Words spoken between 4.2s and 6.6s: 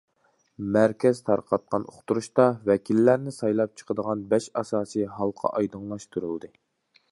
بەش ئاساسىي ھالقا ئايدىڭلاشتۇرۇلدى.